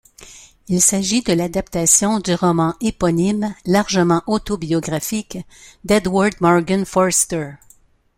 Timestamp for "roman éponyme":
2.33-3.53